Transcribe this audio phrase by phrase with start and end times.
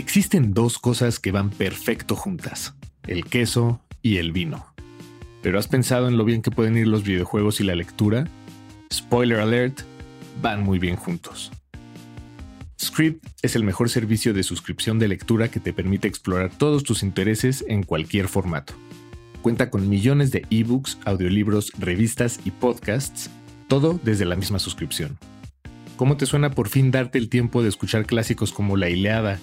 [0.00, 2.72] Existen dos cosas que van perfecto juntas,
[3.06, 4.64] el queso y el vino.
[5.42, 8.26] ¿Pero has pensado en lo bien que pueden ir los videojuegos y la lectura?
[8.90, 9.82] Spoiler alert,
[10.40, 11.52] van muy bien juntos.
[12.80, 17.02] Script es el mejor servicio de suscripción de lectura que te permite explorar todos tus
[17.02, 18.72] intereses en cualquier formato.
[19.42, 23.28] Cuenta con millones de ebooks, audiolibros, revistas y podcasts,
[23.68, 25.18] todo desde la misma suscripción.
[25.96, 29.38] ¿Cómo te suena por fin darte el tiempo de escuchar clásicos como La Ileada,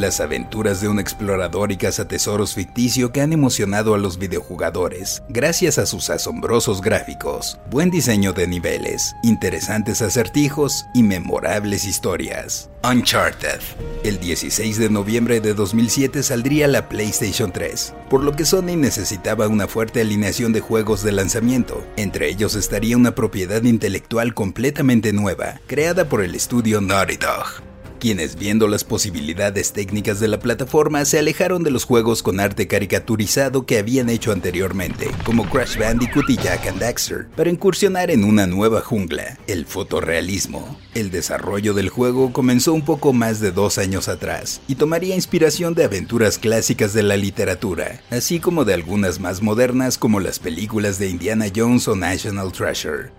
[0.00, 5.78] Las aventuras de un explorador y cazatesoros ficticio que han emocionado a los videojugadores, gracias
[5.78, 12.68] a sus asombrosos gráficos, buen diseño de niveles, interesantes acertijos y memorables historias.
[12.84, 13.60] Uncharted.
[14.04, 19.48] El 16 de noviembre de 2007 saldría la PlayStation 3, por lo que Sony necesitaba
[19.48, 21.82] una fuerte alineación de juegos de lanzamiento.
[21.96, 27.64] Entre ellos estaría una propiedad intelectual completamente nueva, creada por el estudio Naughty Dog
[27.98, 32.66] quienes viendo las posibilidades técnicas de la plataforma se alejaron de los juegos con arte
[32.66, 38.24] caricaturizado que habían hecho anteriormente, como Crash Bandicoot y Jack and Daxter, para incursionar en
[38.24, 40.78] una nueva jungla, el fotorrealismo.
[40.94, 45.74] El desarrollo del juego comenzó un poco más de dos años atrás y tomaría inspiración
[45.74, 50.98] de aventuras clásicas de la literatura, así como de algunas más modernas como las películas
[50.98, 53.10] de Indiana Jones o National Treasure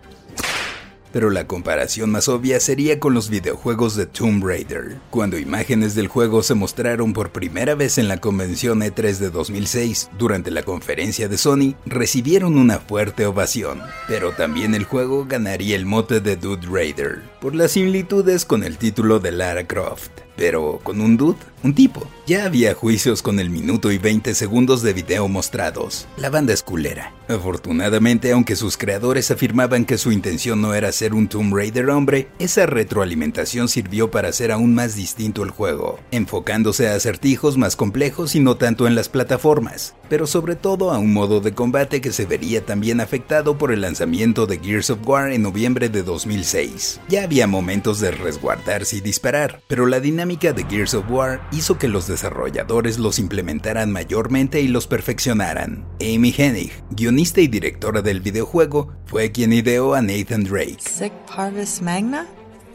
[1.12, 6.07] pero la comparación más obvia sería con los videojuegos de Tomb Raider, cuando imágenes del
[6.07, 11.28] juego se mostraron por primera vez en la convención E3 de 2006 durante la conferencia
[11.28, 16.68] de Sony, recibieron una fuerte ovación, pero también el juego ganaría el mote de Dude
[16.69, 21.73] Raider, por las similitudes con el título de Lara Croft pero con un dude, un
[21.73, 22.07] tipo.
[22.27, 26.07] Ya había juicios con el minuto y 20 segundos de video mostrados.
[26.15, 27.13] La banda es culera.
[27.27, 32.29] Afortunadamente, aunque sus creadores afirmaban que su intención no era ser un Tomb Raider hombre,
[32.39, 38.35] esa retroalimentación sirvió para hacer aún más distinto el juego, enfocándose a acertijos más complejos
[38.35, 42.12] y no tanto en las plataformas, pero sobre todo a un modo de combate que
[42.12, 47.00] se vería también afectado por el lanzamiento de Gears of War en noviembre de 2006.
[47.09, 51.78] Ya había momentos de resguardarse y disparar, pero la dinámica de Gears of War hizo
[51.78, 55.85] que los desarrolladores los implementaran mayormente y los perfeccionaran.
[56.01, 60.78] Amy Hennig, guionista y directora del videojuego, fue quien ideó a Nathan Drake.
[60.79, 62.25] Sic parvis magna?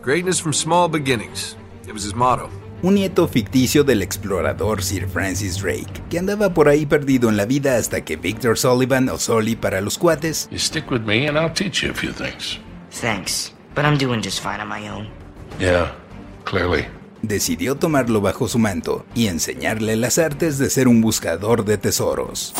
[0.05, 1.57] Greatness from small beginnings.
[1.87, 2.49] It was his motto.
[2.83, 7.47] Un nieto ficticio del explorador Sir Francis Drake, que andaba por ahí perdido en la
[7.47, 11.39] vida hasta que Victor Sullivan o Sully para los cuates You stick with me and
[11.39, 12.59] I'll teach you a few things.
[12.91, 15.09] Thanks, but I'm doing just fine on my own.
[15.61, 15.93] Yeah,
[16.45, 16.87] clearly.
[17.23, 22.53] decidió tomarlo bajo su manto y enseñarle las artes de ser un buscador de tesoros.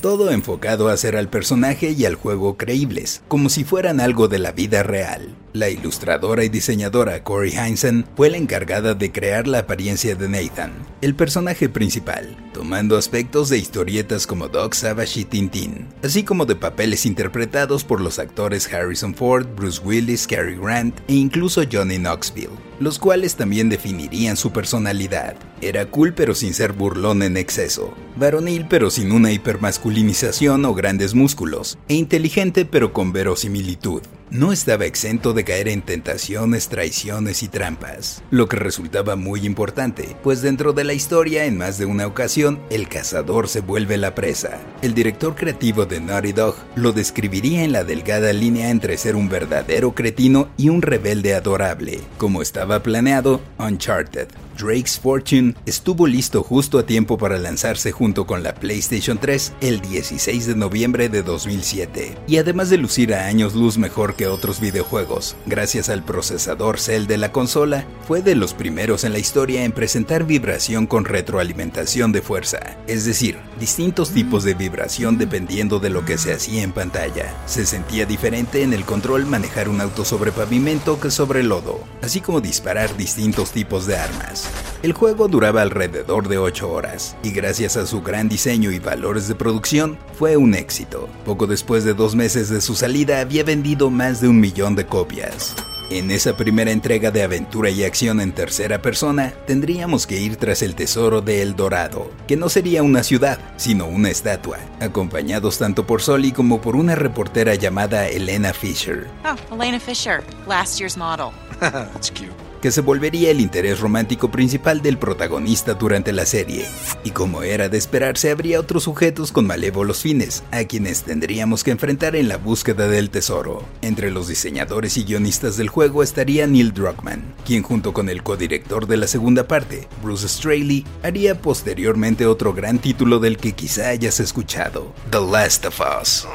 [0.00, 4.38] Todo enfocado a hacer al personaje y al juego creíbles, como si fueran algo de
[4.38, 5.34] la vida real.
[5.52, 10.72] La ilustradora y diseñadora Corey Heinzen fue la encargada de crear la apariencia de Nathan,
[11.00, 16.54] el personaje principal, tomando aspectos de historietas como Doc Savage y Tintin, así como de
[16.54, 22.56] papeles interpretados por los actores Harrison Ford, Bruce Willis, Cary Grant e incluso Johnny Knoxville,
[22.78, 25.34] los cuales también definirían su personalidad.
[25.60, 31.14] Era cool pero sin ser burlón en exceso, varonil pero sin una hipermasculinización o grandes
[31.14, 37.48] músculos, e inteligente pero con verosimilitud no estaba exento de caer en tentaciones, traiciones y
[37.48, 42.06] trampas, lo que resultaba muy importante, pues dentro de la historia, en más de una
[42.06, 44.58] ocasión, el cazador se vuelve la presa.
[44.82, 49.28] El director creativo de Naughty Dog lo describiría en la delgada línea entre ser un
[49.28, 54.28] verdadero cretino y un rebelde adorable, como estaba planeado Uncharted.
[54.58, 59.80] Drake's Fortune estuvo listo justo a tiempo para lanzarse junto con la PlayStation 3 el
[59.80, 64.58] 16 de noviembre de 2007, y además de lucir a años luz mejor que otros
[64.58, 69.62] videojuegos, gracias al procesador Cell de la consola, fue de los primeros en la historia
[69.62, 72.58] en presentar vibración con retroalimentación de fuerza,
[72.88, 77.32] es decir, distintos tipos de vibración dependiendo de lo que se hacía en pantalla.
[77.46, 82.20] Se sentía diferente en el control manejar un auto sobre pavimento que sobre lodo, así
[82.20, 84.47] como disparar distintos tipos de armas.
[84.80, 89.26] El juego duraba alrededor de 8 horas y gracias a su gran diseño y valores
[89.26, 91.08] de producción fue un éxito.
[91.24, 94.86] Poco después de dos meses de su salida había vendido más de un millón de
[94.86, 95.56] copias.
[95.90, 100.62] En esa primera entrega de aventura y acción en tercera persona, tendríamos que ir tras
[100.62, 105.86] el tesoro de El Dorado, que no sería una ciudad, sino una estatua, acompañados tanto
[105.86, 109.08] por Soli como por una reportera llamada Elena Fisher.
[109.24, 111.32] Oh, Elena Fisher, last year's model.
[111.58, 112.47] That's cute.
[112.60, 116.66] Que se volvería el interés romántico principal del protagonista durante la serie.
[117.04, 121.70] Y como era de esperarse, habría otros sujetos con malévolos fines, a quienes tendríamos que
[121.70, 123.64] enfrentar en la búsqueda del tesoro.
[123.82, 128.86] Entre los diseñadores y guionistas del juego estaría Neil Druckmann, quien junto con el codirector
[128.86, 134.20] de la segunda parte, Bruce Straley, haría posteriormente otro gran título del que quizá hayas
[134.20, 136.26] escuchado, The Last of Us.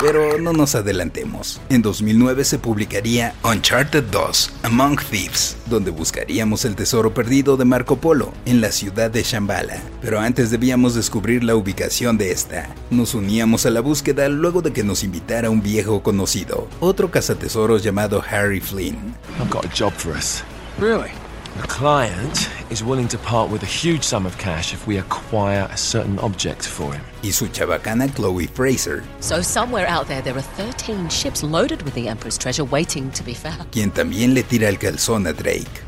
[0.00, 1.60] Pero no nos adelantemos.
[1.68, 7.96] En 2009 se publicaría Uncharted 2, Among Thieves, donde buscaríamos el tesoro perdido de Marco
[7.96, 9.82] Polo en la ciudad de Shambhala.
[10.00, 12.74] Pero antes debíamos descubrir la ubicación de esta.
[12.90, 17.82] Nos uníamos a la búsqueda luego de que nos invitara un viejo conocido, otro cazatesoros
[17.82, 19.14] llamado Harry Flynn.
[19.38, 20.42] I've got a job for us.
[20.78, 21.10] Really?
[21.60, 25.68] The client is willing to part with a huge sum of cash if we acquire
[25.70, 27.02] a certain object for him.
[27.22, 31.94] Y su chabacana Chloe Fraser, So somewhere out there, there are 13 ships loaded with
[31.94, 33.70] the Emperor's treasure waiting to be found.
[33.72, 35.82] quien también le tira el calzón a Drake.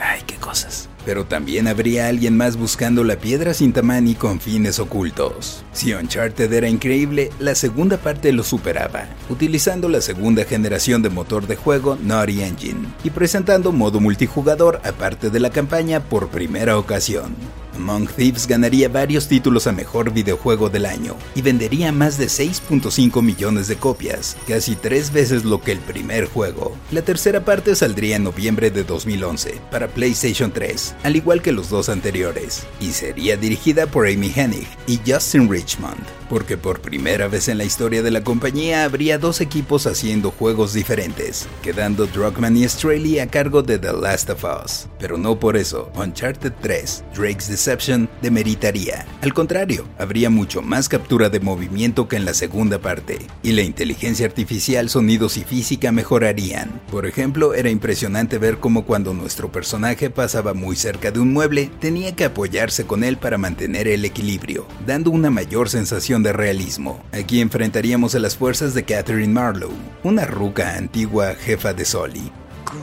[0.00, 0.88] Ay, qué cosas.
[1.04, 3.72] Pero también habría alguien más buscando la piedra sin
[4.06, 5.64] y con fines ocultos.
[5.72, 11.46] Si Uncharted era increíble, la segunda parte lo superaba, utilizando la segunda generación de motor
[11.46, 17.34] de juego Naughty Engine y presentando modo multijugador aparte de la campaña por primera ocasión.
[17.76, 23.22] Among Thieves ganaría varios títulos a mejor videojuego del año y vendería más de 6.5
[23.22, 26.76] millones de copias, casi tres veces lo que el primer juego.
[26.90, 31.70] La tercera parte saldría en noviembre de 2011 para PlayStation 3, al igual que los
[31.70, 37.48] dos anteriores, y sería dirigida por Amy Hennig y Justin Richmond, porque por primera vez
[37.48, 42.68] en la historia de la compañía habría dos equipos haciendo juegos diferentes, quedando Druckmann y
[42.68, 44.86] Straley a cargo de The Last of Us.
[44.98, 49.06] Pero no por eso, Uncharted 3, Drake's Deception, demeritaría.
[49.22, 53.62] Al contrario, habría mucho más captura de movimiento que en la segunda parte, y la
[53.62, 56.80] inteligencia artificial, sonidos y física mejorarían.
[56.90, 61.70] Por ejemplo, era impresionante ver cómo cuando nuestro personaje pasaba muy cerca de un mueble,
[61.78, 67.04] tenía que apoyarse con él para mantener el equilibrio, dando una mayor sensación de realismo.
[67.12, 72.32] Aquí enfrentaríamos a las fuerzas de Catherine Marlowe, una ruca antigua jefa de Soli.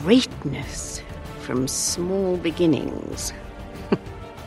[0.02, 1.02] Greatness
[1.46, 3.34] from small beginnings.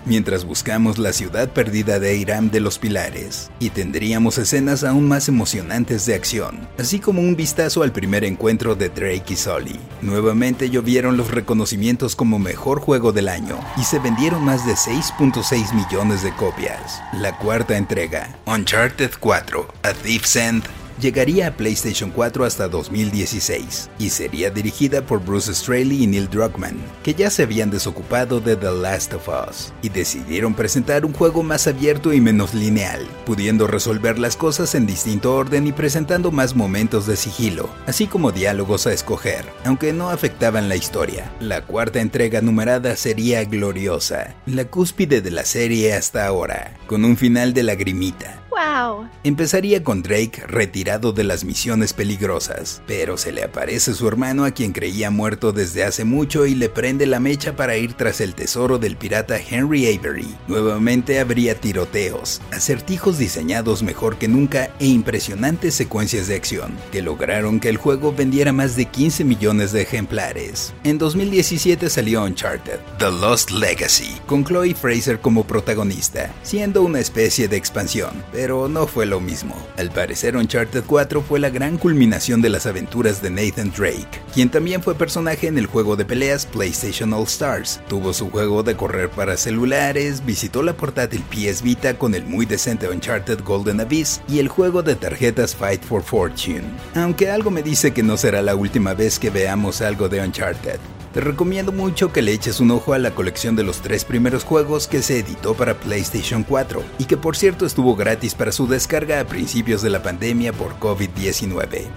[0.05, 5.27] Mientras buscamos la ciudad perdida de Iram de los Pilares, y tendríamos escenas aún más
[5.27, 9.79] emocionantes de acción, así como un vistazo al primer encuentro de Drake y Sully.
[10.01, 15.74] Nuevamente llovieron los reconocimientos como mejor juego del año, y se vendieron más de 6.6
[15.74, 17.01] millones de copias.
[17.13, 20.63] La cuarta entrega, Uncharted 4, A Thief's End,
[21.01, 26.77] llegaría a PlayStation 4 hasta 2016 y sería dirigida por Bruce Straley y Neil Druckmann,
[27.03, 31.43] que ya se habían desocupado de The Last of Us y decidieron presentar un juego
[31.43, 36.55] más abierto y menos lineal, pudiendo resolver las cosas en distinto orden y presentando más
[36.55, 41.31] momentos de sigilo, así como diálogos a escoger, aunque no afectaban la historia.
[41.39, 47.17] La cuarta entrega numerada sería gloriosa, la cúspide de la serie hasta ahora, con un
[47.17, 49.08] final de lagrimita, ¡Wow!
[49.24, 54.51] Empezaría con Drake retirado de las misiones peligrosas, pero se le aparece su hermano a
[54.51, 58.36] quien creía muerto desde hace mucho y le prende la mecha para ir tras el
[58.36, 60.27] tesoro del pirata Henry Avery.
[60.50, 67.62] Nuevamente habría tiroteos, acertijos diseñados mejor que nunca e impresionantes secuencias de acción, que lograron
[67.62, 70.74] que el juego vendiera más de 15 millones de ejemplares.
[70.84, 77.48] En 2017 salió Uncharted, The Lost Legacy, con Chloe Fraser como protagonista, siendo una especie
[77.48, 78.12] de expansión,
[78.42, 79.56] pero no fue lo mismo.
[79.78, 84.50] Al parecer Uncharted 4 fue la gran culminación de las aventuras de Nathan Drake, quien
[84.50, 87.80] también fue personaje en el juego de peleas PlayStation All Stars.
[87.88, 92.48] Tuvo su juego de correr para celulares, visitó la portátil PS Vita con el muy
[92.48, 96.64] decente Uncharted Golden Abyss y el juego de tarjetas Fight for Fortune.
[96.96, 100.80] Aunque algo me dice que no será la última vez que veamos algo de Uncharted.
[101.13, 104.46] Te recomiendo mucho que le eches un ojo a la colección de los tres primeros
[104.46, 108.65] juegos que se editó para PlayStation 4 y que por cierto estuvo gratis para su
[108.65, 111.88] descarga a principios de la pandemia por COVID-19.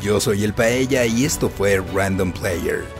[0.00, 2.99] Yo soy el Paella y esto fue Random Player.